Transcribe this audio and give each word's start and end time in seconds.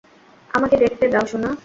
আমাকে 0.51 0.75
দেখতে 0.83 1.05
দাও, 1.07 1.25
সোনা! 1.31 1.49